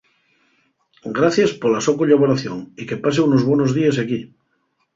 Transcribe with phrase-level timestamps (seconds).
[1.17, 4.19] Gracies pola so collaboración y que pase unos bonos díes equí.